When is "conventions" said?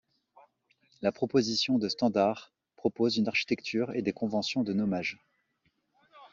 4.13-4.63